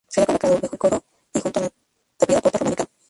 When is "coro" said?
0.79-1.03